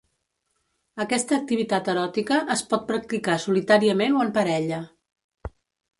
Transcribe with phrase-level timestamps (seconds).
[1.05, 4.85] Aquesta activitat eròtica es pot practicar solitàriament o en parella.